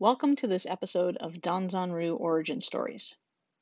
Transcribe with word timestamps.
Welcome 0.00 0.36
to 0.36 0.46
this 0.46 0.64
episode 0.64 1.16
of 1.16 1.32
Danzanryu 1.32 2.20
Origin 2.20 2.60
Stories, 2.60 3.16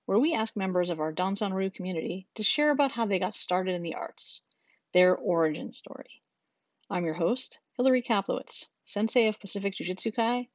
where 0.04 0.18
we 0.18 0.34
ask 0.34 0.54
members 0.54 0.90
of 0.90 1.00
our 1.00 1.10
Danzanryu 1.10 1.72
community 1.72 2.26
to 2.34 2.42
share 2.42 2.70
about 2.70 2.92
how 2.92 3.06
they 3.06 3.18
got 3.18 3.34
started 3.34 3.74
in 3.74 3.82
the 3.82 3.94
arts, 3.94 4.42
their 4.92 5.16
origin 5.16 5.72
story. 5.72 6.20
I'm 6.90 7.06
your 7.06 7.14
host, 7.14 7.58
Hillary 7.78 8.02
Kaplowitz, 8.02 8.66
sensei 8.84 9.28
of 9.28 9.40
Pacific 9.40 9.72
Jiu-Jitsu 9.72 10.12
Kai 10.12 10.46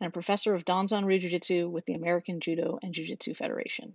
and 0.00 0.08
a 0.08 0.10
professor 0.10 0.54
of 0.54 0.64
Danzanryu 0.64 1.20
Jiu-Jitsu 1.20 1.68
with 1.68 1.84
the 1.84 1.92
American 1.92 2.40
Judo 2.40 2.78
and 2.82 2.94
Jiu-Jitsu 2.94 3.34
Federation. 3.34 3.92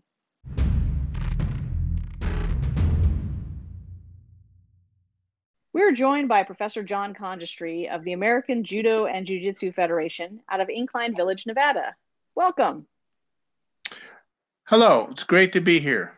We're 5.73 5.93
joined 5.93 6.27
by 6.27 6.43
Professor 6.43 6.83
John 6.83 7.13
Congistre 7.13 7.87
of 7.89 8.03
the 8.03 8.11
American 8.11 8.65
Judo 8.65 9.05
and 9.05 9.25
Jiu 9.25 9.39
Jitsu 9.39 9.71
Federation 9.71 10.41
out 10.49 10.59
of 10.59 10.67
Incline 10.67 11.15
Village, 11.15 11.45
Nevada. 11.47 11.95
Welcome. 12.35 12.87
Hello, 14.65 15.07
it's 15.11 15.23
great 15.23 15.53
to 15.53 15.61
be 15.61 15.79
here. 15.79 16.17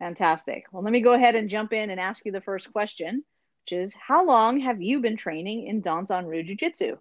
Fantastic. 0.00 0.64
Well, 0.72 0.82
let 0.82 0.92
me 0.92 1.02
go 1.02 1.12
ahead 1.12 1.36
and 1.36 1.48
jump 1.48 1.72
in 1.72 1.90
and 1.90 2.00
ask 2.00 2.24
you 2.24 2.32
the 2.32 2.40
first 2.40 2.72
question, 2.72 3.22
which 3.64 3.78
is 3.78 3.94
How 3.94 4.26
long 4.26 4.58
have 4.58 4.82
you 4.82 5.00
been 5.00 5.16
training 5.16 5.68
in 5.68 5.80
Danzanryu 5.80 6.44
Jiu 6.44 6.56
Jitsu? 6.56 6.96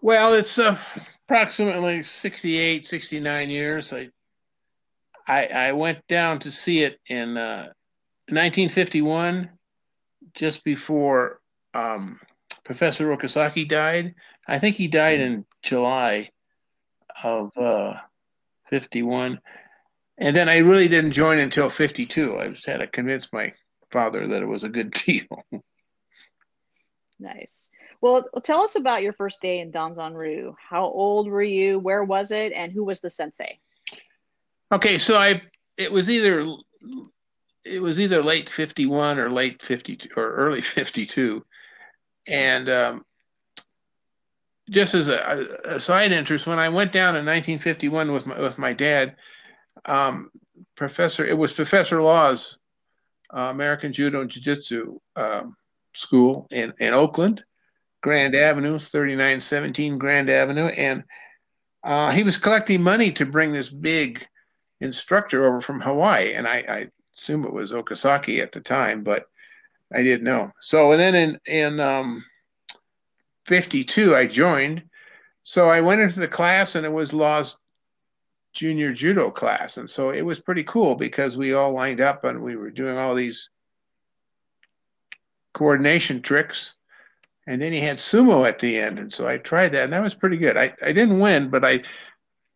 Well, 0.00 0.32
it's 0.32 0.60
uh, 0.60 0.78
approximately 1.26 2.04
68, 2.04 2.86
69 2.86 3.50
years. 3.50 3.92
I, 3.92 4.10
I, 5.26 5.46
I 5.46 5.72
went 5.72 6.06
down 6.06 6.38
to 6.40 6.52
see 6.52 6.84
it 6.84 7.00
in 7.08 7.36
uh, 7.36 7.70
1951, 8.32 9.50
just 10.34 10.64
before 10.64 11.40
um, 11.74 12.20
Professor 12.64 13.16
Okazaki 13.16 13.66
died. 13.66 14.14
I 14.46 14.58
think 14.58 14.76
he 14.76 14.88
died 14.88 15.20
in 15.20 15.44
July 15.62 16.30
of 17.22 17.56
uh, 17.56 17.94
51. 18.68 19.40
And 20.18 20.36
then 20.36 20.48
I 20.48 20.58
really 20.58 20.88
didn't 20.88 21.12
join 21.12 21.38
until 21.38 21.70
52. 21.70 22.38
I 22.38 22.48
just 22.48 22.66
had 22.66 22.78
to 22.78 22.86
convince 22.86 23.32
my 23.32 23.52
father 23.90 24.26
that 24.28 24.42
it 24.42 24.46
was 24.46 24.64
a 24.64 24.68
good 24.68 24.90
deal. 25.06 25.44
nice. 27.18 27.70
Well, 28.00 28.28
tell 28.42 28.62
us 28.62 28.76
about 28.76 29.02
your 29.02 29.12
first 29.12 29.40
day 29.42 29.60
in 29.60 29.72
Danzanryu. 29.72 30.54
How 30.58 30.84
old 30.84 31.28
were 31.28 31.42
you? 31.42 31.78
Where 31.78 32.04
was 32.04 32.30
it? 32.30 32.52
And 32.52 32.72
who 32.72 32.84
was 32.84 33.00
the 33.00 33.10
sensei? 33.10 33.58
Okay, 34.72 34.98
so 34.98 35.16
I 35.18 35.42
it 35.76 35.90
was 35.90 36.08
either 36.08 36.46
it 37.64 37.82
was 37.82 38.00
either 38.00 38.22
late 38.22 38.48
51 38.48 39.18
or 39.18 39.30
late 39.30 39.62
52 39.62 40.08
or 40.16 40.32
early 40.32 40.60
52 40.60 41.44
and 42.26 42.68
um, 42.68 43.04
just 44.68 44.94
as 44.94 45.08
a, 45.08 45.46
a, 45.64 45.80
side 45.80 46.12
interest 46.12 46.46
when 46.46 46.58
i 46.58 46.68
went 46.68 46.92
down 46.92 47.16
in 47.16 47.26
1951 47.26 48.12
with 48.12 48.26
my 48.26 48.40
with 48.40 48.58
my 48.58 48.72
dad 48.72 49.16
um, 49.86 50.30
professor 50.76 51.24
it 51.24 51.36
was 51.36 51.52
professor 51.52 52.02
law's 52.02 52.58
uh, 53.34 53.50
american 53.50 53.92
judo 53.92 54.20
and 54.20 54.30
jiu-jitsu 54.30 54.98
um, 55.16 55.56
school 55.94 56.46
in, 56.50 56.72
in 56.78 56.94
oakland 56.94 57.44
grand 58.00 58.34
avenue 58.34 58.78
3917 58.78 59.98
grand 59.98 60.30
avenue. 60.30 60.66
And 60.66 61.04
uh, 61.84 62.10
he 62.10 62.22
was 62.22 62.36
collecting 62.36 62.82
money 62.82 63.12
to 63.12 63.26
bring 63.26 63.52
this 63.52 63.70
big 63.70 64.24
instructor 64.80 65.46
over 65.46 65.60
from 65.60 65.80
hawaii. 65.80 66.34
And 66.34 66.46
I, 66.46 66.56
I 66.68 66.88
assume 67.16 67.44
it 67.44 67.52
was 67.52 67.72
Okazaki 67.72 68.40
at 68.40 68.52
the 68.52 68.60
time, 68.60 69.02
but 69.02 69.28
I 69.92 70.02
didn't 70.02 70.24
know. 70.24 70.52
So 70.60 70.92
and 70.92 71.00
then 71.00 71.14
in 71.14 71.40
in 71.46 71.80
um, 71.80 72.24
52 73.46 74.14
I 74.14 74.26
joined. 74.26 74.82
So 75.42 75.68
I 75.68 75.80
went 75.80 76.00
into 76.00 76.20
the 76.20 76.28
class 76.28 76.74
and 76.74 76.86
it 76.86 76.92
was 76.92 77.12
Law's 77.12 77.56
junior 78.52 78.92
judo 78.92 79.30
class, 79.30 79.76
and 79.76 79.88
so 79.88 80.10
it 80.10 80.22
was 80.22 80.40
pretty 80.40 80.64
cool 80.64 80.94
because 80.94 81.36
we 81.36 81.54
all 81.54 81.72
lined 81.72 82.00
up 82.00 82.24
and 82.24 82.42
we 82.42 82.56
were 82.56 82.70
doing 82.70 82.96
all 82.96 83.14
these 83.14 83.50
coordination 85.52 86.22
tricks. 86.22 86.74
And 87.46 87.60
then 87.60 87.72
he 87.72 87.80
had 87.80 87.96
sumo 87.96 88.46
at 88.46 88.58
the 88.60 88.78
end, 88.78 88.98
and 88.98 89.12
so 89.12 89.26
I 89.26 89.38
tried 89.38 89.70
that, 89.72 89.84
and 89.84 89.92
that 89.92 90.02
was 90.02 90.14
pretty 90.14 90.36
good. 90.36 90.56
I, 90.56 90.72
I 90.82 90.92
didn't 90.92 91.18
win, 91.18 91.48
but 91.48 91.64
I 91.64 91.82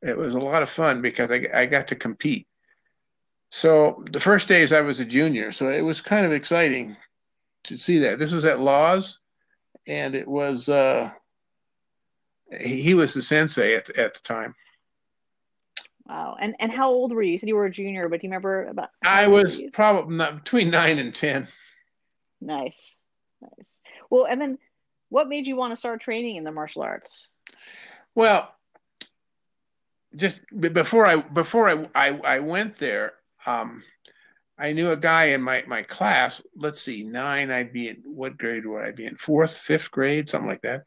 it 0.03 0.17
was 0.17 0.35
a 0.35 0.41
lot 0.41 0.63
of 0.63 0.69
fun 0.69 1.01
because 1.01 1.33
I, 1.33 1.47
I 1.53 1.67
got 1.67 1.89
to 1.89 1.97
compete. 1.97 2.47
So 3.55 4.03
the 4.11 4.19
first 4.19 4.49
days 4.49 4.73
I 4.73 4.81
was 4.81 4.99
a 4.99 5.05
junior, 5.05 5.53
so 5.53 5.71
it 5.71 5.81
was 5.81 6.01
kind 6.01 6.27
of 6.27 6.33
exciting 6.33 6.97
to 7.63 7.77
see 7.77 8.01
that. 8.01 8.19
This 8.19 8.33
was 8.33 8.45
at 8.45 8.59
Laws, 8.59 9.21
and 9.87 10.17
it 10.17 10.27
was 10.27 10.69
uh, 10.69 11.13
he, 12.59 12.83
he 12.83 12.95
was 12.95 13.15
the 13.15 13.23
sensei 13.23 13.77
at 13.77 13.89
at 13.91 14.15
the 14.15 14.21
time. 14.23 14.57
Wow. 16.05 16.37
And 16.41 16.57
and 16.59 16.73
how 16.73 16.91
old 16.91 17.13
were 17.13 17.23
you? 17.23 17.31
You 17.31 17.39
said 17.39 17.49
you 17.49 17.55
were 17.55 17.67
a 17.67 17.71
junior, 17.71 18.09
but 18.09 18.21
do 18.21 18.27
you 18.27 18.31
remember 18.31 18.65
about? 18.65 18.89
I 19.05 19.29
was 19.29 19.63
probably 19.73 20.17
not, 20.17 20.43
between 20.43 20.69
nine 20.69 20.99
and 20.99 21.15
ten. 21.15 21.47
Nice, 22.41 22.99
nice. 23.41 23.81
Well, 24.11 24.25
and 24.25 24.41
then 24.41 24.59
what 25.11 25.29
made 25.29 25.47
you 25.47 25.55
want 25.55 25.71
to 25.71 25.77
start 25.77 26.01
training 26.01 26.35
in 26.35 26.43
the 26.43 26.51
martial 26.51 26.83
arts? 26.83 27.29
Well, 28.17 28.53
just 30.17 30.41
before 30.59 31.07
I 31.07 31.19
before 31.19 31.69
I 31.69 31.87
I, 31.95 32.09
I 32.19 32.39
went 32.41 32.79
there, 32.79 33.13
um, 33.47 33.83
I 34.59 34.73
knew 34.73 34.91
a 34.91 34.97
guy 34.97 35.27
in 35.27 35.43
my, 35.43 35.65
my 35.67 35.83
class, 35.83 36.41
let's 36.57 36.81
see, 36.81 37.03
nine, 37.03 37.51
I'd 37.51 37.73
be 37.73 37.89
in, 37.89 38.03
what 38.05 38.39
grade 38.39 38.67
would 38.67 38.85
I 38.85 38.93
be 38.93 39.07
in? 39.07 39.17
Fourth, 39.17 39.59
fifth 39.59 39.91
grade, 39.91 40.29
something 40.29 40.49
like 40.49 40.63
that. 40.63 40.85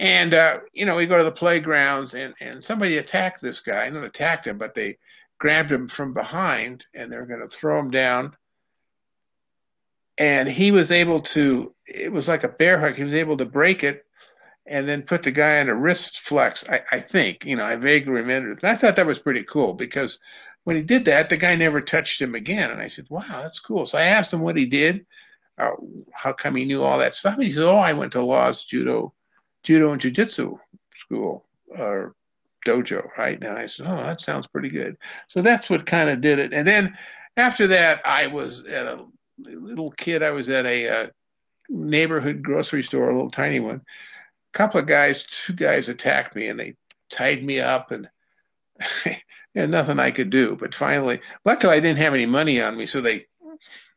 And, 0.00 0.34
uh, 0.34 0.58
you 0.72 0.84
know, 0.84 0.96
we 0.96 1.06
go 1.06 1.18
to 1.18 1.24
the 1.24 1.30
playgrounds 1.30 2.14
and, 2.14 2.34
and 2.40 2.62
somebody 2.62 2.98
attacked 2.98 3.40
this 3.40 3.60
guy. 3.60 3.88
Not 3.88 4.02
attacked 4.02 4.46
him, 4.46 4.58
but 4.58 4.74
they 4.74 4.98
grabbed 5.38 5.70
him 5.70 5.86
from 5.86 6.12
behind 6.12 6.86
and 6.92 7.10
they're 7.10 7.26
going 7.26 7.40
to 7.40 7.48
throw 7.48 7.78
him 7.78 7.90
down. 7.90 8.36
And 10.18 10.48
he 10.48 10.72
was 10.72 10.90
able 10.90 11.20
to, 11.20 11.72
it 11.86 12.10
was 12.10 12.26
like 12.26 12.42
a 12.42 12.48
bear 12.48 12.80
hug. 12.80 12.96
He 12.96 13.04
was 13.04 13.14
able 13.14 13.36
to 13.36 13.44
break 13.44 13.84
it 13.84 14.04
and 14.66 14.88
then 14.88 15.02
put 15.02 15.22
the 15.22 15.30
guy 15.30 15.60
on 15.60 15.68
a 15.68 15.74
wrist 15.74 16.20
flex. 16.20 16.68
I, 16.68 16.80
I 16.90 16.98
think, 16.98 17.44
you 17.44 17.54
know, 17.54 17.64
I 17.64 17.76
vaguely 17.76 18.12
remember. 18.12 18.56
I 18.66 18.74
thought 18.74 18.96
that 18.96 19.06
was 19.06 19.20
pretty 19.20 19.44
cool 19.44 19.74
because 19.74 20.18
when 20.64 20.76
he 20.76 20.82
did 20.82 21.04
that, 21.06 21.28
the 21.28 21.36
guy 21.36 21.56
never 21.56 21.80
touched 21.80 22.20
him 22.20 22.34
again. 22.34 22.70
And 22.70 22.80
I 22.80 22.86
said, 22.86 23.06
wow, 23.10 23.24
that's 23.28 23.58
cool. 23.58 23.86
So 23.86 23.98
I 23.98 24.04
asked 24.04 24.32
him 24.32 24.40
what 24.40 24.56
he 24.56 24.66
did, 24.66 25.04
uh, 25.58 25.72
how 26.12 26.32
come 26.32 26.54
he 26.54 26.64
knew 26.64 26.82
all 26.82 26.98
that 26.98 27.14
stuff. 27.14 27.34
And 27.34 27.44
he 27.44 27.50
said, 27.50 27.64
oh, 27.64 27.78
I 27.78 27.92
went 27.92 28.12
to 28.12 28.22
Law's 28.22 28.64
Judo, 28.64 29.12
Judo 29.62 29.92
and 29.92 30.00
Jiu-Jitsu 30.00 30.56
school 30.94 31.44
or 31.76 32.14
dojo, 32.64 33.06
right? 33.18 33.42
And 33.42 33.58
I 33.58 33.66
said, 33.66 33.86
oh, 33.86 33.96
that 33.96 34.20
sounds 34.20 34.46
pretty 34.46 34.68
good. 34.68 34.96
So 35.26 35.42
that's 35.42 35.68
what 35.68 35.86
kind 35.86 36.10
of 36.10 36.20
did 36.20 36.38
it. 36.38 36.52
And 36.52 36.66
then 36.66 36.96
after 37.36 37.66
that, 37.68 38.06
I 38.06 38.28
was 38.28 38.64
at 38.64 38.86
a 38.86 39.04
little 39.38 39.90
kid. 39.92 40.22
I 40.22 40.30
was 40.30 40.48
at 40.48 40.66
a 40.66 40.88
uh, 40.88 41.06
neighborhood 41.68 42.42
grocery 42.42 42.82
store, 42.82 43.10
a 43.10 43.14
little 43.14 43.30
tiny 43.30 43.60
one. 43.60 43.76
A 44.54 44.58
couple 44.58 44.78
of 44.78 44.86
guys, 44.86 45.24
two 45.24 45.54
guys 45.54 45.88
attacked 45.88 46.36
me 46.36 46.48
and 46.48 46.60
they 46.60 46.76
tied 47.10 47.44
me 47.44 47.60
up 47.60 47.90
and 47.90 48.08
and 49.54 49.70
nothing 49.70 49.98
I 49.98 50.10
could 50.10 50.30
do. 50.30 50.56
But 50.56 50.74
finally, 50.74 51.20
luckily 51.44 51.74
I 51.74 51.80
didn't 51.80 51.98
have 51.98 52.14
any 52.14 52.26
money 52.26 52.60
on 52.60 52.76
me, 52.76 52.86
so 52.86 53.00
they 53.00 53.26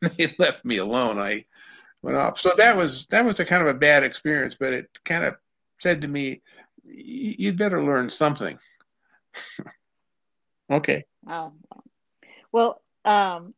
they 0.00 0.34
left 0.38 0.64
me 0.64 0.78
alone. 0.78 1.18
I 1.18 1.44
went 2.02 2.16
off. 2.16 2.38
So 2.38 2.50
that 2.56 2.76
was 2.76 3.06
that 3.06 3.24
was 3.24 3.40
a 3.40 3.44
kind 3.44 3.62
of 3.62 3.68
a 3.68 3.78
bad 3.78 4.04
experience, 4.04 4.56
but 4.58 4.72
it 4.72 4.98
kind 5.04 5.24
of 5.24 5.36
said 5.80 6.00
to 6.02 6.08
me, 6.08 6.42
"You'd 6.84 7.58
better 7.58 7.82
learn 7.82 8.10
something." 8.10 8.58
okay. 10.70 11.04
Wow. 11.24 11.52
Well, 12.52 12.82
um, 13.04 13.54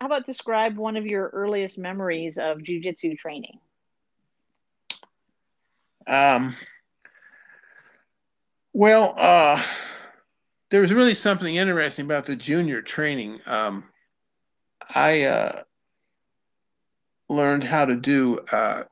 how 0.00 0.06
about 0.06 0.26
describe 0.26 0.76
one 0.76 0.96
of 0.96 1.06
your 1.06 1.28
earliest 1.28 1.78
memories 1.78 2.38
of 2.38 2.58
jujitsu 2.58 3.16
training? 3.18 3.58
Um. 6.06 6.56
Well, 8.72 9.14
uh, 9.16 9.62
there 10.74 10.80
was 10.80 10.92
really 10.92 11.14
something 11.14 11.54
interesting 11.54 12.04
about 12.04 12.24
the 12.24 12.34
junior 12.34 12.82
training. 12.82 13.38
Um, 13.46 13.84
I 14.92 15.22
uh, 15.22 15.62
learned 17.28 17.62
how 17.62 17.84
to 17.84 17.94
do 17.94 18.40
uh, 18.50 18.82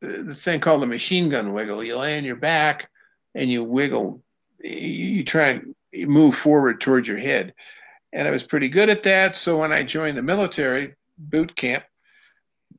this 0.00 0.44
thing 0.44 0.60
called 0.60 0.82
the 0.82 0.86
machine 0.86 1.30
gun 1.30 1.52
wiggle. 1.52 1.82
You 1.82 1.98
lay 1.98 2.16
on 2.16 2.22
your 2.22 2.36
back 2.36 2.88
and 3.34 3.50
you 3.50 3.64
wiggle. 3.64 4.22
You 4.62 5.24
try 5.24 5.48
and 5.48 5.74
move 6.08 6.36
forward 6.36 6.80
towards 6.80 7.08
your 7.08 7.18
head. 7.18 7.54
And 8.12 8.28
I 8.28 8.30
was 8.30 8.44
pretty 8.44 8.68
good 8.68 8.88
at 8.88 9.02
that. 9.02 9.36
So 9.36 9.58
when 9.58 9.72
I 9.72 9.82
joined 9.82 10.16
the 10.16 10.22
military 10.22 10.94
boot 11.18 11.56
camp, 11.56 11.82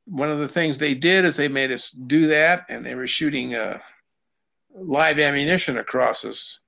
one 0.06 0.30
of 0.30 0.38
the 0.38 0.48
things 0.48 0.78
they 0.78 0.94
did 0.94 1.26
is 1.26 1.36
they 1.36 1.48
made 1.48 1.70
us 1.70 1.90
do 1.90 2.28
that, 2.28 2.64
and 2.70 2.82
they 2.82 2.94
were 2.94 3.06
shooting 3.06 3.54
uh, 3.54 3.78
live 4.74 5.18
ammunition 5.18 5.76
across 5.76 6.24
us 6.24 6.60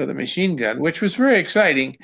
with 0.00 0.10
a 0.10 0.14
machine 0.14 0.56
gun, 0.56 0.80
which 0.80 1.00
was 1.00 1.14
very 1.14 1.38
exciting. 1.38 1.94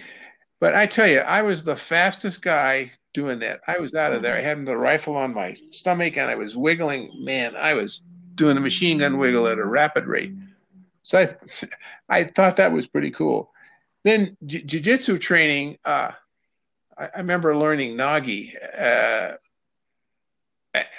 But 0.61 0.75
I 0.75 0.87
tell 0.87 1.09
you, 1.09 1.21
I 1.21 1.43
was 1.43 1.65
the 1.65 1.77
fastest 1.77 2.43
guy 2.43 2.93
doing 3.13 3.39
that. 3.41 3.61
I 3.67 3.79
was 3.79 3.95
out 3.95 4.13
of 4.13 4.23
there. 4.23 4.37
I 4.37 4.41
had 4.41 4.65
the 4.65 4.77
rifle 4.77 5.17
on 5.17 5.35
my 5.35 5.57
stomach 5.71 6.17
and 6.17 6.31
I 6.31 6.35
was 6.35 6.57
wiggling. 6.57 7.11
Man, 7.25 7.57
I 7.57 7.75
was 7.75 8.03
doing 8.35 8.55
the 8.55 8.61
machine 8.61 8.99
gun 8.99 9.19
wiggle 9.19 9.47
at 9.49 9.59
a 9.59 9.67
rapid 9.67 10.07
rate. 10.07 10.33
So 11.03 11.19
I, 11.19 11.29
I 12.21 12.25
thought 12.25 12.57
that 12.57 12.73
was 12.73 12.87
pretty 12.87 13.11
cool. 13.11 13.51
Then 14.05 14.37
jiu-jitsu 14.47 15.19
training, 15.19 15.79
uh, 15.85 16.13
I, 16.97 17.05
I, 17.05 17.19
remember 17.19 17.57
learning 17.57 17.97
Nage. 17.97 18.55
Uh, 18.79 19.37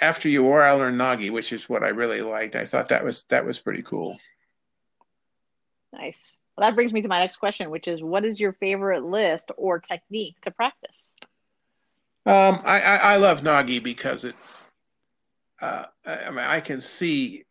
after 0.00 0.28
Yawara, 0.28 0.64
I 0.64 0.72
learned 0.72 1.00
Nage, 1.00 1.30
which 1.30 1.52
is 1.52 1.68
what 1.68 1.82
I 1.82 1.88
really 1.88 2.20
liked. 2.20 2.56
I 2.56 2.64
thought 2.64 2.88
that 2.88 3.04
was 3.04 3.24
that 3.28 3.46
was 3.46 3.60
pretty 3.60 3.82
cool. 3.82 4.18
Nice. 5.92 6.38
Well, 6.58 6.68
that 6.68 6.74
brings 6.74 6.92
me 6.92 7.02
to 7.02 7.08
my 7.08 7.20
next 7.20 7.36
question, 7.36 7.70
which 7.70 7.86
is, 7.86 8.02
what 8.02 8.24
is 8.24 8.40
your 8.40 8.52
favorite 8.52 9.04
list 9.04 9.52
or 9.56 9.78
technique 9.78 10.40
to 10.40 10.50
practice? 10.50 11.14
Um, 12.26 12.60
I, 12.64 12.80
I, 12.80 12.96
I 12.96 13.16
love 13.16 13.42
Nage 13.42 13.80
because 13.80 14.24
it. 14.24 14.34
Uh, 15.62 15.84
I 16.04 16.30
mean, 16.30 16.40
I 16.40 16.58
can 16.60 16.80
see 16.80 17.44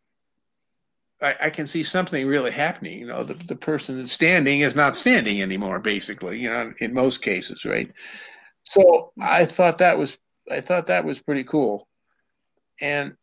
I, 1.22 1.36
I, 1.42 1.50
can 1.50 1.66
see 1.66 1.82
something 1.82 2.26
really 2.26 2.50
happening. 2.50 3.00
You 3.00 3.06
know, 3.06 3.24
the, 3.24 3.34
the 3.34 3.56
person 3.56 3.98
that's 3.98 4.12
standing 4.12 4.60
is 4.60 4.76
not 4.76 4.96
standing 4.96 5.42
anymore, 5.42 5.80
basically, 5.80 6.38
you 6.38 6.48
know, 6.48 6.72
in 6.80 6.94
most 6.94 7.22
cases, 7.22 7.64
right? 7.64 7.90
So 8.64 9.12
I 9.20 9.46
thought 9.46 9.78
that 9.78 9.96
was 9.98 10.18
I 10.50 10.60
thought 10.60 10.86
that 10.86 11.04
was 11.04 11.20
pretty 11.20 11.44
cool. 11.44 11.88
And 12.80 13.14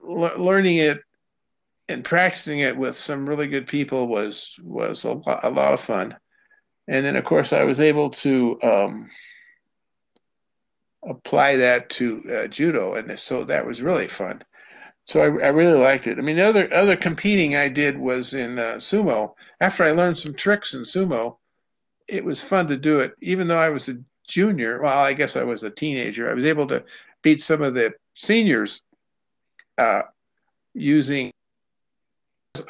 learning 0.00 0.76
it 0.78 1.00
and 1.88 2.04
practicing 2.04 2.60
it 2.60 2.76
with 2.76 2.96
some 2.96 3.28
really 3.28 3.48
good 3.48 3.66
people 3.66 4.08
was 4.08 4.56
was 4.62 5.04
a 5.04 5.12
lot, 5.12 5.44
a 5.44 5.50
lot 5.50 5.74
of 5.74 5.80
fun. 5.80 6.16
And 6.88 7.04
then 7.04 7.16
of 7.16 7.24
course 7.24 7.52
I 7.52 7.64
was 7.64 7.80
able 7.80 8.10
to 8.10 8.58
um, 8.62 9.10
apply 11.08 11.56
that 11.56 11.90
to 11.90 12.22
uh, 12.32 12.46
judo 12.48 12.94
and 12.94 13.18
so 13.18 13.44
that 13.44 13.66
was 13.66 13.82
really 13.82 14.08
fun 14.08 14.42
so 15.04 15.20
I, 15.20 15.24
I, 15.24 15.48
really 15.48 15.78
liked 15.78 16.06
it. 16.06 16.18
I 16.18 16.22
mean, 16.22 16.36
the 16.36 16.46
other 16.46 16.72
other 16.72 16.96
competing 16.96 17.56
I 17.56 17.68
did 17.68 17.98
was 17.98 18.34
in 18.34 18.58
uh, 18.58 18.74
sumo. 18.76 19.34
After 19.60 19.84
I 19.84 19.92
learned 19.92 20.18
some 20.18 20.34
tricks 20.34 20.74
in 20.74 20.82
sumo, 20.82 21.36
it 22.08 22.24
was 22.24 22.42
fun 22.42 22.66
to 22.68 22.76
do 22.76 23.00
it. 23.00 23.12
Even 23.20 23.48
though 23.48 23.58
I 23.58 23.68
was 23.68 23.88
a 23.88 23.98
junior, 24.28 24.80
well, 24.80 24.98
I 24.98 25.12
guess 25.12 25.36
I 25.36 25.42
was 25.42 25.64
a 25.64 25.70
teenager. 25.70 26.30
I 26.30 26.34
was 26.34 26.44
able 26.44 26.66
to 26.68 26.84
beat 27.22 27.40
some 27.40 27.62
of 27.62 27.74
the 27.74 27.94
seniors 28.14 28.80
uh, 29.78 30.02
using. 30.74 31.32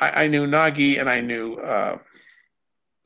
I, 0.00 0.24
I, 0.24 0.26
knew 0.28 0.46
nage 0.46 1.00
and 1.00 1.08
I 1.10 1.20
knew 1.20 1.54
uh, 1.54 1.98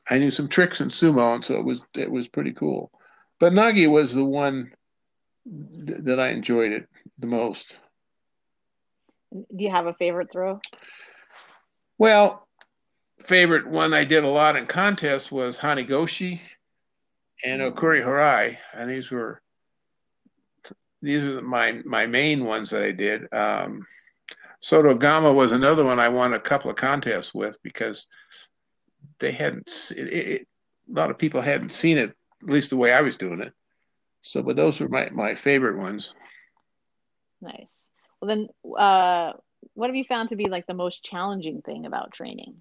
I 0.09 0.19
knew 0.19 0.31
some 0.31 0.47
tricks 0.47 0.81
in 0.81 0.89
sumo, 0.89 1.35
and 1.35 1.43
so 1.43 1.55
it 1.55 1.65
was 1.65 1.81
it 1.95 2.11
was 2.11 2.27
pretty 2.27 2.53
cool. 2.53 2.91
But 3.39 3.53
nage 3.53 3.89
was 3.89 4.13
the 4.13 4.25
one 4.25 4.71
th- 5.45 5.99
that 6.03 6.19
I 6.19 6.29
enjoyed 6.29 6.71
it 6.71 6.87
the 7.17 7.27
most. 7.27 7.75
Do 9.31 9.63
you 9.63 9.71
have 9.71 9.87
a 9.87 9.93
favorite 9.93 10.31
throw? 10.31 10.59
Well, 11.97 12.47
favorite 13.23 13.67
one 13.67 13.93
I 13.93 14.03
did 14.03 14.23
a 14.23 14.29
lot 14.29 14.55
in 14.55 14.67
contests 14.67 15.31
was 15.31 15.57
Hanegoshi 15.57 16.39
and 17.43 17.61
mm-hmm. 17.61 17.77
Okuri 17.77 18.05
Harai, 18.05 18.57
and 18.73 18.89
these 18.89 19.09
were 19.09 19.41
these 21.01 21.21
were 21.21 21.41
my 21.41 21.81
my 21.85 22.05
main 22.05 22.45
ones 22.45 22.69
that 22.69 22.83
I 22.83 22.91
did. 22.91 23.31
Um, 23.33 23.85
Soto 24.59 24.95
Gama 24.95 25.31
was 25.31 25.51
another 25.51 25.85
one 25.85 25.99
I 25.99 26.09
won 26.09 26.33
a 26.33 26.39
couple 26.39 26.69
of 26.69 26.77
contests 26.77 27.33
with 27.33 27.61
because 27.63 28.07
they 29.19 29.31
hadn't 29.31 29.91
it, 29.95 30.07
it, 30.13 30.47
a 30.89 30.93
lot 30.93 31.11
of 31.11 31.17
people 31.17 31.41
hadn't 31.41 31.71
seen 31.71 31.97
it 31.97 32.09
at 32.41 32.49
least 32.49 32.69
the 32.69 32.77
way 32.77 32.91
I 32.91 33.01
was 33.01 33.17
doing 33.17 33.41
it. 33.41 33.53
So, 34.21 34.41
but 34.41 34.55
those 34.55 34.79
were 34.79 34.89
my 34.89 35.09
my 35.11 35.35
favorite 35.35 35.77
ones. 35.77 36.13
Nice. 37.41 37.89
Well, 38.19 38.29
then, 38.29 38.47
uh, 38.77 39.33
what 39.73 39.89
have 39.89 39.95
you 39.95 40.03
found 40.03 40.29
to 40.29 40.35
be 40.35 40.49
like 40.49 40.65
the 40.65 40.73
most 40.73 41.03
challenging 41.03 41.61
thing 41.61 41.85
about 41.85 42.11
training? 42.11 42.55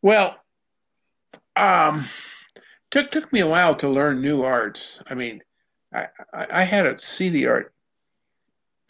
Well, 0.00 0.36
um, 1.56 2.04
took 2.90 3.10
took 3.10 3.32
me 3.32 3.40
a 3.40 3.48
while 3.48 3.74
to 3.76 3.88
learn 3.88 4.22
new 4.22 4.42
arts. 4.42 5.00
I 5.06 5.14
mean, 5.14 5.42
I 5.92 6.08
I, 6.32 6.46
I 6.50 6.62
had 6.64 6.82
to 6.82 6.98
see 7.04 7.28
the 7.28 7.48
art 7.48 7.74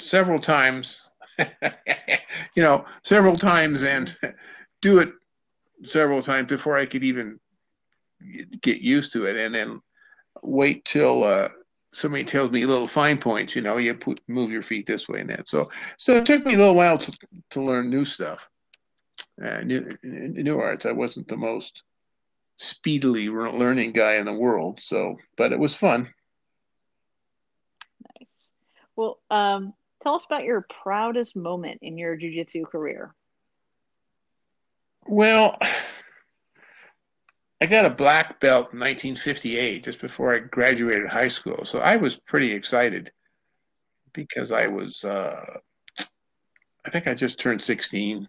several 0.00 0.38
times, 0.38 1.08
you 2.54 2.62
know, 2.62 2.84
several 3.02 3.36
times, 3.36 3.82
and 3.82 4.16
do 4.80 4.98
it 4.98 5.12
several 5.84 6.22
times 6.22 6.48
before 6.48 6.76
I 6.76 6.86
could 6.86 7.04
even 7.04 7.38
get 8.60 8.80
used 8.80 9.12
to 9.12 9.26
it, 9.26 9.36
and 9.36 9.54
then 9.54 9.80
wait 10.42 10.84
till 10.84 11.24
uh, 11.24 11.48
somebody 11.92 12.24
tells 12.24 12.50
me 12.50 12.66
little 12.66 12.86
fine 12.86 13.18
points, 13.18 13.56
you 13.56 13.62
know, 13.62 13.78
you 13.78 13.94
put, 13.94 14.20
move 14.28 14.50
your 14.50 14.62
feet 14.62 14.86
this 14.86 15.08
way 15.08 15.20
and 15.20 15.30
that. 15.30 15.48
So, 15.48 15.70
so 15.96 16.16
it 16.16 16.26
took 16.26 16.44
me 16.44 16.54
a 16.54 16.58
little 16.58 16.74
while 16.74 16.98
to, 16.98 17.18
to 17.50 17.62
learn 17.62 17.90
new 17.90 18.04
stuff, 18.04 18.48
uh, 19.42 19.60
new, 19.60 19.88
new 20.02 20.58
arts. 20.58 20.86
I 20.86 20.92
wasn't 20.92 21.28
the 21.28 21.36
most 21.36 21.82
speedily 22.58 23.28
learning 23.28 23.92
guy 23.92 24.16
in 24.16 24.26
the 24.26 24.34
world, 24.34 24.78
so, 24.82 25.16
but 25.36 25.52
it 25.52 25.58
was 25.58 25.74
fun. 25.74 26.12
Nice. 28.20 28.52
Well, 28.94 29.18
um, 29.30 29.72
tell 30.06 30.14
us 30.14 30.24
about 30.24 30.44
your 30.44 30.64
proudest 30.82 31.34
moment 31.34 31.80
in 31.82 31.98
your 31.98 32.16
jujitsu 32.16 32.64
career. 32.64 33.12
Well, 35.08 35.58
I 37.60 37.66
got 37.66 37.86
a 37.86 37.90
black 37.90 38.38
belt 38.38 38.72
in 38.72 38.78
1958, 38.78 39.82
just 39.82 40.00
before 40.00 40.32
I 40.32 40.38
graduated 40.38 41.08
high 41.08 41.26
school. 41.26 41.64
So 41.64 41.80
I 41.80 41.96
was 41.96 42.16
pretty 42.18 42.52
excited 42.52 43.10
because 44.12 44.52
I 44.52 44.68
was, 44.68 45.04
uh, 45.04 45.58
I 45.98 46.90
think 46.90 47.08
I 47.08 47.14
just 47.14 47.40
turned 47.40 47.60
16. 47.60 48.28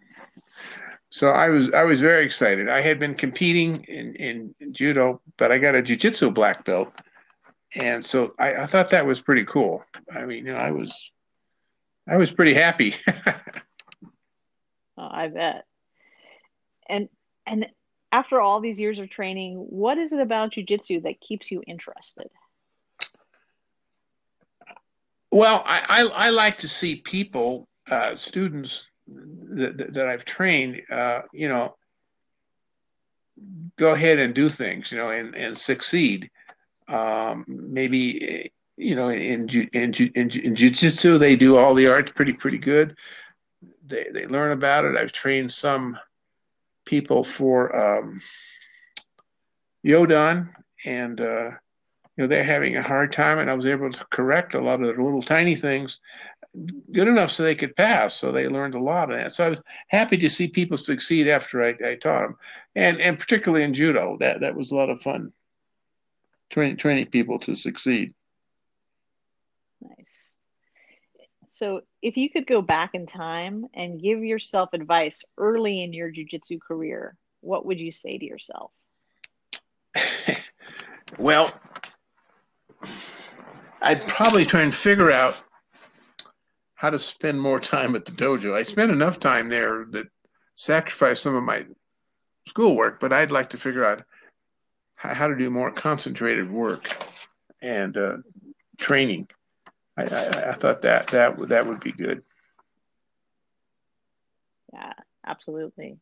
So 1.10 1.30
I 1.30 1.48
was 1.48 1.72
I 1.72 1.84
was 1.84 2.00
very 2.00 2.24
excited. 2.24 2.68
I 2.68 2.80
had 2.80 2.98
been 2.98 3.14
competing 3.14 3.84
in, 3.84 4.16
in, 4.16 4.54
in 4.58 4.74
judo, 4.74 5.20
but 5.36 5.52
I 5.52 5.58
got 5.58 5.76
a 5.76 5.80
jiu-jitsu 5.80 6.32
black 6.32 6.64
belt, 6.64 6.92
and 7.76 8.04
so 8.04 8.34
I, 8.38 8.54
I 8.54 8.66
thought 8.66 8.90
that 8.90 9.06
was 9.06 9.22
pretty 9.22 9.44
cool. 9.44 9.82
I 10.12 10.26
mean, 10.26 10.44
you 10.44 10.52
know, 10.52 10.58
I 10.58 10.70
was 10.70 10.92
I 12.08 12.16
was 12.16 12.32
pretty 12.32 12.54
happy. 12.54 12.94
oh, 14.06 14.08
I 14.96 15.28
bet. 15.28 15.64
And 16.88 17.08
and 17.46 17.66
after 18.12 18.40
all 18.40 18.60
these 18.60 18.80
years 18.80 18.98
of 18.98 19.10
training, 19.10 19.56
what 19.56 19.98
is 19.98 20.12
it 20.12 20.20
about 20.20 20.52
jujitsu 20.52 21.02
that 21.02 21.20
keeps 21.20 21.50
you 21.50 21.62
interested? 21.66 22.28
Well, 25.30 25.62
I, 25.66 25.82
I, 25.88 26.26
I 26.26 26.30
like 26.30 26.58
to 26.58 26.68
see 26.68 26.96
people, 26.96 27.68
uh, 27.90 28.16
students 28.16 28.86
that, 29.06 29.92
that 29.92 30.06
I've 30.06 30.24
trained, 30.24 30.82
uh, 30.90 31.22
you 31.34 31.48
know, 31.48 31.76
go 33.76 33.92
ahead 33.92 34.18
and 34.18 34.34
do 34.34 34.48
things, 34.48 34.90
you 34.90 34.96
know, 34.96 35.10
and, 35.10 35.34
and 35.34 35.56
succeed. 35.56 36.30
Um, 36.88 37.44
maybe, 37.46 38.50
you 38.78 38.94
know, 38.94 39.08
in, 39.08 39.48
in, 39.48 39.68
in, 39.72 39.92
in, 40.14 40.30
in 40.30 40.54
jiu-jitsu, 40.54 41.18
they 41.18 41.34
do 41.34 41.56
all 41.56 41.74
the 41.74 41.88
arts 41.88 42.12
pretty, 42.12 42.32
pretty 42.32 42.58
good. 42.58 42.96
They, 43.86 44.06
they 44.12 44.26
learn 44.26 44.52
about 44.52 44.84
it. 44.84 44.96
I've 44.96 45.12
trained 45.12 45.50
some 45.50 45.98
people 46.84 47.24
for 47.24 47.74
um, 47.76 48.20
Yodan, 49.84 50.50
and 50.84 51.20
uh, 51.20 51.50
you 52.16 52.24
know 52.24 52.26
they're 52.26 52.44
having 52.44 52.76
a 52.76 52.82
hard 52.82 53.12
time, 53.12 53.38
and 53.38 53.50
I 53.50 53.54
was 53.54 53.66
able 53.66 53.90
to 53.90 54.06
correct 54.10 54.54
a 54.54 54.60
lot 54.60 54.80
of 54.80 54.86
the 54.86 55.02
little 55.02 55.22
tiny 55.22 55.54
things 55.54 56.00
good 56.92 57.08
enough 57.08 57.30
so 57.30 57.42
they 57.42 57.54
could 57.54 57.76
pass. 57.76 58.14
So 58.14 58.30
they 58.30 58.48
learned 58.48 58.74
a 58.74 58.82
lot 58.82 59.10
of 59.10 59.18
that. 59.18 59.34
So 59.34 59.46
I 59.46 59.48
was 59.48 59.62
happy 59.88 60.16
to 60.18 60.30
see 60.30 60.48
people 60.48 60.76
succeed 60.76 61.28
after 61.28 61.62
I, 61.62 61.74
I 61.84 61.94
taught 61.96 62.22
them, 62.22 62.36
and 62.76 63.00
and 63.00 63.18
particularly 63.18 63.64
in 63.64 63.74
judo, 63.74 64.16
that 64.20 64.40
that 64.40 64.54
was 64.54 64.70
a 64.70 64.76
lot 64.76 64.90
of 64.90 65.02
fun. 65.02 65.32
Training 66.50 66.76
training 66.76 67.06
people 67.06 67.38
to 67.40 67.54
succeed. 67.54 68.14
Nice. 69.80 70.34
So, 71.50 71.80
if 72.02 72.16
you 72.16 72.30
could 72.30 72.46
go 72.46 72.62
back 72.62 72.90
in 72.94 73.06
time 73.06 73.66
and 73.74 74.00
give 74.00 74.22
yourself 74.22 74.70
advice 74.72 75.24
early 75.36 75.82
in 75.82 75.92
your 75.92 76.12
jujitsu 76.12 76.60
career, 76.60 77.16
what 77.40 77.64
would 77.66 77.80
you 77.80 77.90
say 77.90 78.18
to 78.18 78.24
yourself? 78.24 78.70
well, 81.18 81.52
I'd 83.80 84.06
probably 84.06 84.44
try 84.44 84.62
and 84.62 84.74
figure 84.74 85.10
out 85.10 85.42
how 86.74 86.90
to 86.90 86.98
spend 86.98 87.40
more 87.40 87.58
time 87.58 87.96
at 87.96 88.04
the 88.04 88.12
dojo. 88.12 88.54
I 88.54 88.62
spent 88.62 88.92
enough 88.92 89.18
time 89.18 89.48
there 89.48 89.86
that 89.90 90.06
sacrificed 90.54 91.22
some 91.22 91.34
of 91.34 91.42
my 91.42 91.66
schoolwork, 92.46 93.00
but 93.00 93.12
I'd 93.12 93.30
like 93.30 93.50
to 93.50 93.56
figure 93.56 93.84
out 93.84 94.02
how 94.94 95.28
to 95.28 95.36
do 95.36 95.48
more 95.50 95.70
concentrated 95.70 96.50
work 96.50 97.04
and 97.62 97.96
uh, 97.96 98.16
training. 98.78 99.28
I, 99.98 100.04
I, 100.04 100.48
I 100.50 100.52
thought 100.52 100.82
that 100.82 101.08
that 101.08 101.48
that 101.48 101.66
would 101.66 101.80
be 101.80 101.92
good. 101.92 102.22
Yeah, 104.72 104.92
absolutely. 105.26 105.98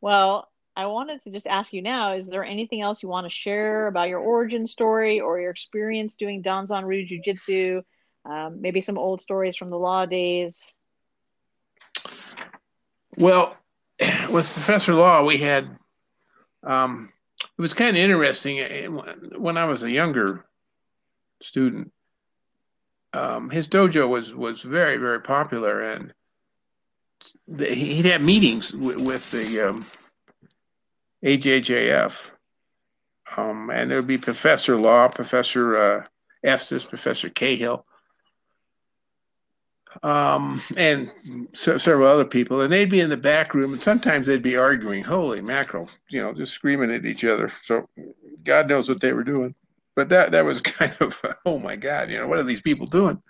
Well, 0.00 0.48
I 0.76 0.86
wanted 0.86 1.22
to 1.22 1.30
just 1.30 1.46
ask 1.46 1.72
you 1.72 1.82
now: 1.82 2.14
Is 2.14 2.28
there 2.28 2.44
anything 2.44 2.80
else 2.80 3.02
you 3.02 3.08
want 3.08 3.26
to 3.26 3.30
share 3.30 3.88
about 3.88 4.08
your 4.08 4.20
origin 4.20 4.66
story 4.66 5.20
or 5.20 5.40
your 5.40 5.50
experience 5.50 6.14
doing 6.14 6.42
Danzan 6.42 6.84
Ryu 6.84 7.06
Jiu 7.06 7.20
Jitsu? 7.22 7.82
Um, 8.24 8.60
maybe 8.60 8.80
some 8.80 8.98
old 8.98 9.20
stories 9.20 9.56
from 9.56 9.70
the 9.70 9.78
law 9.78 10.06
days. 10.06 10.72
Well, 13.16 13.56
with 14.30 14.48
Professor 14.52 14.94
Law, 14.94 15.24
we 15.24 15.38
had 15.38 15.76
um, 16.62 17.12
it 17.58 17.60
was 17.60 17.74
kind 17.74 17.96
of 17.96 18.02
interesting 18.02 18.94
when 19.36 19.56
I 19.56 19.64
was 19.64 19.82
a 19.82 19.90
younger 19.90 20.44
student. 21.42 21.92
Um, 23.14 23.50
his 23.50 23.68
dojo 23.68 24.08
was 24.08 24.32
was 24.32 24.62
very 24.62 24.96
very 24.96 25.20
popular, 25.20 25.80
and 25.80 26.12
he'd 27.58 28.06
have 28.06 28.22
meetings 28.22 28.74
with, 28.74 28.96
with 28.96 29.30
the 29.30 29.60
um, 29.60 29.86
AJJF, 31.24 32.30
um, 33.36 33.70
and 33.70 33.90
there 33.90 33.98
would 33.98 34.06
be 34.06 34.18
Professor 34.18 34.76
Law, 34.76 35.08
Professor 35.08 35.76
uh, 35.76 36.04
Estes, 36.42 36.84
Professor 36.84 37.28
Cahill, 37.28 37.84
um, 40.02 40.60
and 40.76 41.10
so, 41.52 41.76
several 41.78 42.08
other 42.08 42.24
people, 42.24 42.60
and 42.60 42.72
they'd 42.72 42.90
be 42.90 43.00
in 43.00 43.10
the 43.10 43.16
back 43.16 43.54
room, 43.54 43.74
and 43.74 43.82
sometimes 43.82 44.26
they'd 44.26 44.42
be 44.42 44.56
arguing. 44.56 45.02
Holy 45.02 45.40
mackerel, 45.40 45.88
you 46.08 46.22
know, 46.22 46.32
just 46.32 46.52
screaming 46.52 46.90
at 46.90 47.04
each 47.04 47.24
other. 47.24 47.52
So 47.62 47.88
God 48.42 48.68
knows 48.68 48.88
what 48.88 49.00
they 49.00 49.12
were 49.12 49.24
doing. 49.24 49.54
But 49.94 50.08
that 50.08 50.32
that 50.32 50.44
was 50.44 50.60
kind 50.62 50.94
of 51.00 51.20
oh 51.44 51.58
my 51.58 51.76
God, 51.76 52.10
you 52.10 52.18
know, 52.18 52.26
what 52.26 52.38
are 52.38 52.44
these 52.44 52.62
people 52.62 52.86
doing? 52.86 53.22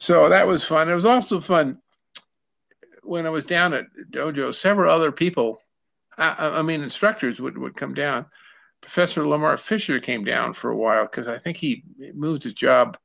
So 0.00 0.28
that 0.28 0.46
was 0.46 0.64
fun. 0.64 0.88
It 0.88 0.94
was 0.94 1.04
also 1.04 1.40
fun 1.40 1.80
when 3.02 3.26
I 3.26 3.30
was 3.30 3.44
down 3.44 3.72
at 3.72 3.86
dojo. 4.10 4.52
Several 4.52 4.92
other 4.92 5.12
people, 5.12 5.60
I, 6.18 6.34
I 6.58 6.62
mean, 6.62 6.82
instructors 6.82 7.40
would 7.40 7.56
would 7.58 7.76
come 7.76 7.94
down. 7.94 8.26
Professor 8.80 9.26
Lamar 9.26 9.56
Fisher 9.56 10.00
came 10.00 10.24
down 10.24 10.54
for 10.54 10.70
a 10.70 10.76
while 10.76 11.04
because 11.04 11.28
I 11.28 11.38
think 11.38 11.56
he 11.56 11.84
moved 12.14 12.42
his 12.42 12.52
job 12.52 12.98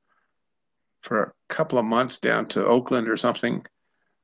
for 1.01 1.23
a 1.23 1.53
couple 1.53 1.77
of 1.77 1.85
months 1.85 2.17
down 2.19 2.47
to 2.47 2.65
Oakland 2.65 3.07
or 3.07 3.15
something. 3.15 3.63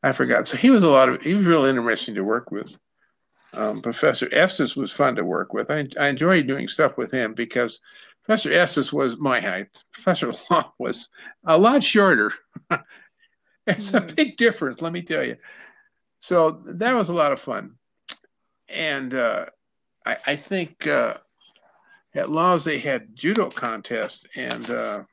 I 0.02 0.12
forgot. 0.12 0.48
So 0.48 0.58
he 0.58 0.70
was 0.70 0.84
a 0.84 0.90
lot 0.90 1.10
of 1.10 1.22
he 1.22 1.34
was 1.36 1.46
really 1.46 1.70
interesting 1.70 2.16
to 2.16 2.24
work 2.24 2.52
with. 2.52 2.76
Um, 3.54 3.82
Professor 3.82 4.28
Estes 4.32 4.76
was 4.76 4.92
fun 4.92 5.16
to 5.16 5.24
work 5.24 5.54
with. 5.54 5.70
I, 5.70 5.88
I 6.00 6.08
enjoyed 6.08 6.48
doing 6.48 6.68
stuff 6.68 6.98
with 6.98 7.12
him 7.12 7.36
because 7.36 7.80
Professor 8.24 8.52
Estes 8.52 8.94
was 8.94 9.18
my 9.18 9.42
height. 9.42 9.84
Professor 9.92 10.34
Law 10.52 10.74
was 10.78 11.10
a 11.46 11.58
lot 11.58 11.84
shorter. 11.84 12.32
it's 13.68 13.92
mm-hmm. 13.92 13.98
a 13.98 14.14
big 14.14 14.38
difference, 14.38 14.82
let 14.82 14.94
me 14.94 15.02
tell 15.02 15.26
you. 15.26 15.36
So 16.20 16.62
that 16.66 16.94
was 16.94 17.10
a 17.10 17.16
lot 17.16 17.34
of 17.34 17.40
fun. 17.40 17.76
And 18.70 19.14
uh, 19.14 19.46
I, 20.06 20.18
I, 20.26 20.36
think 20.38 20.88
uh, 20.88 21.16
at 22.16 22.30
Laws 22.30 22.64
they 22.64 22.80
had 22.80 23.16
judo 23.16 23.50
contest, 23.50 24.30
and 24.36 24.70
uh, 24.70 25.04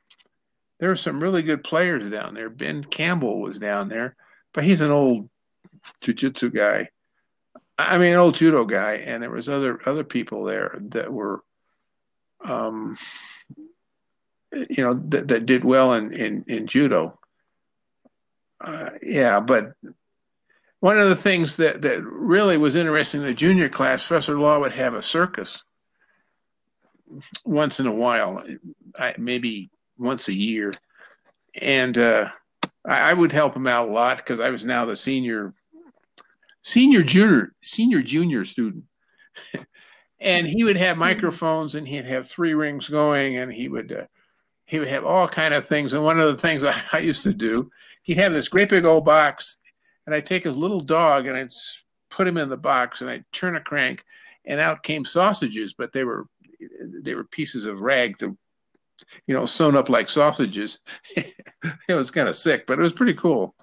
there 0.79 0.89
were 0.89 0.95
some 0.95 1.21
really 1.21 1.41
good 1.41 1.63
players 1.63 2.09
down 2.09 2.33
there. 2.33 2.49
Ben 2.49 2.83
Campbell 2.83 3.41
was 3.41 3.59
down 3.59 3.89
there, 3.89 4.15
but 4.53 4.63
he's 4.63 4.81
an 4.81 4.91
old 4.91 5.29
jiu-jitsu 6.01 6.49
guy. 6.51 6.87
I 7.77 7.97
mean, 7.97 8.13
an 8.13 8.19
old 8.19 8.35
judo 8.35 8.65
guy, 8.65 8.93
and 8.93 9.21
there 9.21 9.31
was 9.31 9.49
other 9.49 9.79
other 9.85 10.03
people 10.03 10.43
there 10.43 10.77
that 10.89 11.11
were, 11.11 11.43
um, 12.43 12.97
you 14.51 14.83
know, 14.83 15.01
that, 15.09 15.27
that 15.27 15.45
did 15.45 15.63
well 15.63 15.93
in 15.93 16.13
in, 16.13 16.43
in 16.47 16.67
judo. 16.67 17.17
Uh, 18.59 18.91
yeah, 19.01 19.39
but 19.39 19.73
one 20.81 20.99
of 20.99 21.09
the 21.09 21.15
things 21.15 21.57
that 21.57 21.81
that 21.83 22.03
really 22.03 22.57
was 22.57 22.75
interesting 22.75 23.21
in 23.21 23.27
the 23.27 23.33
junior 23.33 23.69
class, 23.69 24.05
Professor 24.05 24.37
Law 24.39 24.59
would 24.59 24.71
have 24.71 24.93
a 24.93 25.01
circus 25.01 25.63
once 27.45 27.79
in 27.79 27.87
a 27.87 27.91
while, 27.91 28.43
I, 28.97 29.13
maybe 29.17 29.69
once 29.97 30.27
a 30.27 30.33
year, 30.33 30.73
and 31.55 31.97
uh, 31.97 32.29
I, 32.87 33.11
I, 33.11 33.13
would 33.13 33.31
help 33.31 33.55
him 33.55 33.67
out 33.67 33.89
a 33.89 33.91
lot 33.91 34.17
because 34.17 34.39
I 34.39 34.49
was 34.49 34.63
now 34.63 34.85
the 34.85 34.95
senior, 34.95 35.53
senior 36.63 37.03
junior, 37.03 37.53
senior 37.61 38.01
junior 38.01 38.45
student, 38.45 38.85
and 40.21 40.47
he 40.47 40.63
would 40.63 40.77
have 40.77 40.97
microphones 40.97 41.75
and 41.75 41.87
he'd 41.87 42.05
have 42.05 42.27
three 42.27 42.53
rings 42.53 42.87
going, 42.87 43.37
and 43.37 43.51
he 43.51 43.67
would 43.67 43.91
uh, 43.91 44.05
he 44.65 44.79
would 44.79 44.87
have 44.87 45.03
all 45.03 45.27
kind 45.27 45.53
of 45.53 45.65
things. 45.65 45.93
And 45.93 46.03
one 46.03 46.19
of 46.19 46.27
the 46.27 46.37
things 46.37 46.63
I, 46.63 46.75
I 46.93 46.99
used 46.99 47.23
to 47.23 47.33
do, 47.33 47.69
he'd 48.03 48.17
have 48.17 48.31
this 48.31 48.47
great 48.47 48.69
big 48.69 48.85
old 48.85 49.03
box, 49.03 49.57
and 50.05 50.15
I'd 50.15 50.25
take 50.25 50.43
his 50.43 50.57
little 50.57 50.81
dog 50.81 51.27
and 51.27 51.35
I'd 51.35 51.51
put 52.09 52.27
him 52.27 52.37
in 52.37 52.49
the 52.49 52.57
box, 52.57 53.01
and 53.01 53.09
I'd 53.09 53.25
turn 53.31 53.55
a 53.55 53.61
crank, 53.61 54.05
and 54.45 54.59
out 54.59 54.83
came 54.83 55.03
sausages, 55.03 55.73
but 55.73 55.91
they 55.91 56.03
were 56.03 56.27
they 57.01 57.15
were 57.15 57.23
pieces 57.23 57.65
of 57.65 57.81
rag 57.81 58.17
to 58.19 58.37
you 59.27 59.33
know, 59.33 59.45
sewn 59.45 59.75
up 59.75 59.89
like 59.89 60.09
sausages. 60.09 60.79
it 61.15 61.33
was 61.89 62.11
kind 62.11 62.29
of 62.29 62.35
sick, 62.35 62.65
but 62.67 62.79
it 62.79 62.81
was 62.81 62.93
pretty 62.93 63.13
cool. 63.13 63.55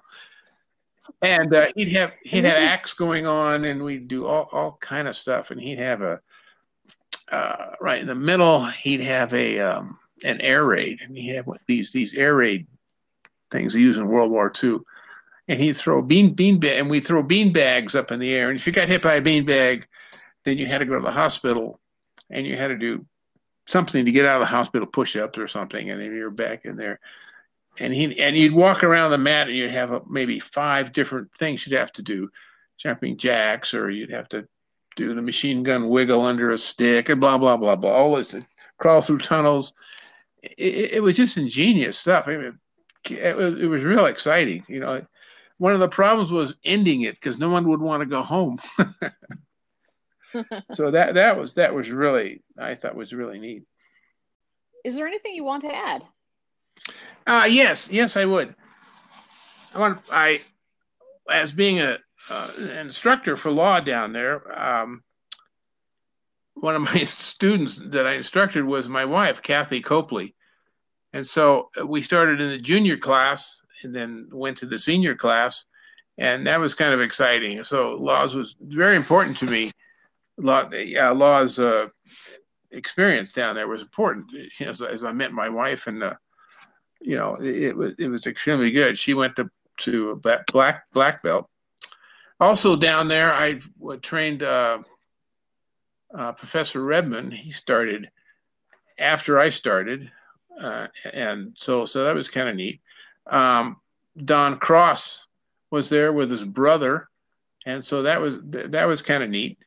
And 1.21 1.53
uh, 1.53 1.67
he'd 1.75 1.89
have 1.89 2.13
he'd 2.23 2.45
have 2.45 2.57
acts 2.57 2.93
going 2.93 3.25
on, 3.25 3.65
and 3.65 3.83
we'd 3.83 4.07
do 4.07 4.25
all 4.25 4.47
all 4.51 4.77
kind 4.79 5.07
of 5.07 5.15
stuff. 5.15 5.51
And 5.51 5.59
he'd 5.59 5.79
have 5.79 6.01
a 6.01 6.21
uh, 7.31 7.71
right 7.79 8.01
in 8.01 8.07
the 8.07 8.15
middle. 8.15 8.65
He'd 8.65 9.01
have 9.01 9.33
a 9.33 9.59
um, 9.59 9.97
an 10.23 10.41
air 10.41 10.65
raid, 10.65 10.99
and 11.01 11.15
he 11.15 11.29
had 11.29 11.45
these 11.67 11.91
these 11.91 12.15
air 12.15 12.35
raid 12.35 12.67
things 13.51 13.73
they 13.73 13.79
used 13.79 13.99
in 13.99 14.07
World 14.07 14.31
War 14.31 14.51
II. 14.63 14.77
And 15.47 15.59
he'd 15.59 15.75
throw 15.75 16.01
bean 16.01 16.35
bean 16.35 16.63
and 16.63 16.89
we'd 16.89 17.05
throw 17.05 17.23
bean 17.23 17.51
bags 17.51 17.95
up 17.95 18.11
in 18.11 18.19
the 18.19 18.35
air. 18.35 18.49
And 18.49 18.59
if 18.59 18.67
you 18.67 18.73
got 18.73 18.87
hit 18.87 19.01
by 19.01 19.15
a 19.15 19.21
bean 19.21 19.45
bag, 19.45 19.87
then 20.45 20.59
you 20.59 20.67
had 20.67 20.77
to 20.77 20.85
go 20.85 20.95
to 20.95 21.01
the 21.01 21.11
hospital, 21.11 21.79
and 22.29 22.45
you 22.45 22.55
had 22.55 22.67
to 22.67 22.77
do 22.77 23.05
something 23.67 24.05
to 24.05 24.11
get 24.11 24.25
out 24.25 24.41
of 24.41 24.47
the 24.47 24.55
hospital, 24.55 24.87
push 24.87 25.15
ups 25.15 25.37
or 25.37 25.47
something, 25.47 25.89
and 25.89 26.01
then 26.01 26.13
you're 26.13 26.29
back 26.29 26.65
in 26.65 26.75
there. 26.75 26.99
And 27.79 27.93
he 27.93 28.19
and 28.19 28.35
you'd 28.35 28.53
walk 28.53 28.83
around 28.83 29.11
the 29.11 29.17
mat, 29.17 29.47
and 29.47 29.55
you'd 29.55 29.71
have 29.71 29.91
a, 29.91 30.01
maybe 30.07 30.39
five 30.39 30.91
different 30.91 31.33
things 31.33 31.65
you'd 31.65 31.79
have 31.79 31.91
to 31.93 32.03
do, 32.03 32.29
jumping 32.77 33.17
jacks, 33.17 33.73
or 33.73 33.89
you'd 33.89 34.11
have 34.11 34.29
to 34.29 34.47
do 34.99 35.13
the 35.13 35.21
machine 35.21 35.63
gun 35.63 35.89
wiggle 35.89 36.21
under 36.21 36.51
a 36.51 36.57
stick, 36.57 37.09
and 37.09 37.21
blah 37.21 37.37
blah 37.37 37.57
blah 37.57 37.75
blah. 37.75 37.91
All 37.91 38.15
this 38.15 38.35
crawl 38.77 39.01
through 39.01 39.19
tunnels. 39.19 39.73
It, 40.43 40.93
it 40.93 41.03
was 41.03 41.17
just 41.17 41.37
ingenious 41.37 41.97
stuff. 41.97 42.27
I 42.27 42.37
mean, 42.37 42.59
it, 43.09 43.35
was, 43.35 43.53
it 43.61 43.67
was 43.67 43.83
real 43.83 44.05
exciting. 44.05 44.63
You 44.67 44.81
know, 44.81 45.05
one 45.57 45.73
of 45.73 45.79
the 45.79 45.89
problems 45.89 46.31
was 46.31 46.55
ending 46.63 47.01
it 47.01 47.15
because 47.15 47.37
no 47.37 47.49
one 47.49 47.67
would 47.67 47.81
want 47.81 48.01
to 48.01 48.05
go 48.05 48.21
home. 48.21 48.57
so 50.71 50.91
that 50.91 51.15
that 51.15 51.37
was 51.37 51.53
that 51.55 51.73
was 51.73 51.91
really 51.91 52.43
I 52.57 52.75
thought 52.75 52.95
was 52.95 53.13
really 53.13 53.39
neat. 53.39 53.63
Is 54.83 54.95
there 54.95 55.07
anything 55.07 55.33
you 55.33 55.43
want 55.43 55.63
to 55.63 55.75
add? 55.75 56.05
Uh 57.25 57.47
yes, 57.49 57.89
yes 57.91 58.17
I 58.17 58.25
would. 58.25 58.53
I 59.73 59.79
want 59.79 60.01
I 60.11 60.41
as 61.31 61.53
being 61.53 61.79
a 61.79 61.99
uh, 62.29 62.51
an 62.57 62.87
instructor 62.87 63.35
for 63.35 63.51
law 63.51 63.79
down 63.79 64.13
there. 64.13 64.59
Um, 64.59 65.03
one 66.55 66.75
of 66.75 66.81
my 66.81 66.95
students 66.97 67.77
that 67.77 68.07
I 68.07 68.13
instructed 68.13 68.63
was 68.63 68.87
my 68.87 69.05
wife, 69.05 69.41
Kathy 69.41 69.81
Copley. 69.81 70.35
And 71.13 71.25
so 71.25 71.69
we 71.85 72.01
started 72.01 72.39
in 72.39 72.49
the 72.49 72.57
junior 72.57 72.97
class 72.97 73.61
and 73.83 73.95
then 73.95 74.29
went 74.31 74.57
to 74.57 74.65
the 74.65 74.77
senior 74.77 75.15
class. 75.15 75.65
And 76.17 76.45
that 76.47 76.59
was 76.59 76.73
kind 76.73 76.93
of 76.93 77.01
exciting. 77.01 77.63
So 77.63 77.91
laws 77.91 78.35
was 78.35 78.55
very 78.59 78.95
important 78.95 79.37
to 79.37 79.45
me 79.45 79.71
law, 80.39 80.69
yeah, 80.71 81.09
law's 81.09 81.59
uh, 81.59 81.87
experience 82.71 83.31
down 83.31 83.55
there 83.55 83.67
was 83.67 83.81
important. 83.81 84.27
As, 84.61 84.81
as 84.81 85.03
I 85.03 85.11
met 85.11 85.31
my 85.31 85.49
wife, 85.49 85.87
and 85.87 86.03
uh, 86.03 86.13
you 87.01 87.15
know, 87.15 87.35
it, 87.35 87.75
was 87.75 87.93
it 87.97 88.09
was 88.09 88.27
extremely 88.27 88.71
good. 88.71 88.97
She 88.97 89.13
went 89.13 89.35
to 89.37 89.49
to 89.79 90.21
black, 90.51 90.83
black 90.91 91.23
belt. 91.23 91.49
Also 92.39 92.75
down 92.75 93.07
there, 93.07 93.33
I 93.33 93.59
trained 94.01 94.43
uh, 94.43 94.79
uh, 96.17 96.31
Professor 96.33 96.83
Redman. 96.83 97.31
He 97.31 97.51
started 97.51 98.09
after 98.97 99.39
I 99.39 99.49
started, 99.49 100.09
uh, 100.61 100.87
and 101.13 101.53
so 101.57 101.85
so 101.85 102.05
that 102.05 102.15
was 102.15 102.29
kind 102.29 102.49
of 102.49 102.55
neat. 102.55 102.81
Um, 103.27 103.77
Don 104.23 104.57
Cross 104.57 105.27
was 105.71 105.89
there 105.89 106.13
with 106.13 106.31
his 106.31 106.45
brother, 106.45 107.09
and 107.65 107.83
so 107.83 108.03
that 108.03 108.21
was 108.21 108.37
that 108.43 108.87
was 108.87 109.01
kind 109.01 109.23
of 109.23 109.29
neat. 109.29 109.57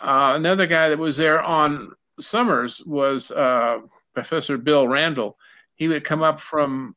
Uh, 0.00 0.32
another 0.34 0.66
guy 0.66 0.88
that 0.88 0.98
was 0.98 1.16
there 1.16 1.40
on 1.42 1.92
summers 2.20 2.82
was 2.84 3.30
uh, 3.30 3.78
Professor 4.14 4.58
Bill 4.58 4.88
Randall. 4.88 5.38
He 5.74 5.88
would 5.88 6.04
come 6.04 6.22
up 6.22 6.40
from 6.40 6.96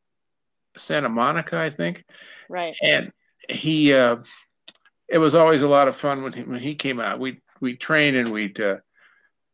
Santa 0.77 1.09
Monica, 1.09 1.59
I 1.59 1.69
think. 1.69 2.03
Right. 2.49 2.75
And 2.83 3.11
he, 3.49 3.93
uh, 3.93 4.17
it 5.07 5.17
was 5.17 5.35
always 5.35 5.62
a 5.62 5.69
lot 5.69 5.88
of 5.88 5.95
fun 5.95 6.24
when 6.24 6.33
he, 6.33 6.43
when 6.43 6.59
he 6.59 6.75
came 6.75 7.00
out. 7.00 7.19
We 7.19 7.41
we 7.59 7.75
train 7.75 8.15
and 8.15 8.31
we'd 8.31 8.59
uh, 8.59 8.77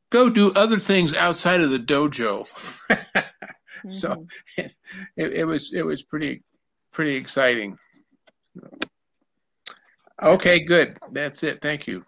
go 0.10 0.30
do 0.30 0.52
other 0.54 0.80
things 0.80 1.16
outside 1.16 1.62
of 1.62 1.70
the 1.70 1.80
dojo. 1.80 2.48
mm-hmm. 2.90 3.90
So 3.90 4.28
it, 4.58 4.72
it 5.18 5.46
was 5.46 5.74
it 5.74 5.86
was 5.86 6.04
pretty 6.04 6.44
pretty 6.92 7.16
exciting. 7.16 7.78
Okay, 10.22 10.60
good. 10.60 10.98
That's 11.12 11.44
it. 11.44 11.62
Thank 11.62 11.88
you 11.88 12.06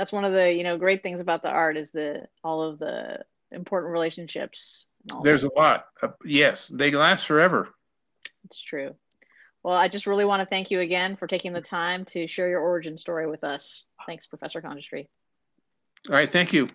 that's 0.00 0.12
one 0.12 0.24
of 0.24 0.32
the 0.32 0.50
you 0.50 0.64
know 0.64 0.78
great 0.78 1.02
things 1.02 1.20
about 1.20 1.42
the 1.42 1.50
art 1.50 1.76
is 1.76 1.90
the 1.90 2.26
all 2.42 2.62
of 2.62 2.78
the 2.78 3.18
important 3.52 3.92
relationships 3.92 4.86
there's 5.22 5.42
that. 5.42 5.52
a 5.54 5.60
lot 5.60 5.84
uh, 6.02 6.08
yes 6.24 6.68
they 6.68 6.90
last 6.90 7.26
forever 7.26 7.68
it's 8.46 8.58
true 8.58 8.94
Well, 9.62 9.74
I 9.74 9.88
just 9.88 10.06
really 10.06 10.24
want 10.24 10.40
to 10.40 10.46
thank 10.46 10.70
you 10.70 10.80
again 10.80 11.16
for 11.16 11.26
taking 11.26 11.52
the 11.52 11.60
time 11.60 12.04
to 12.06 12.26
share 12.26 12.48
your 12.48 12.60
origin 12.60 12.96
story 12.96 13.28
with 13.28 13.44
us. 13.44 13.86
Thanks, 14.06 14.26
Professor 14.26 14.62
Congistre. 14.62 15.06
All 16.08 16.14
right, 16.14 16.30
thank 16.30 16.52
you. 16.52 16.70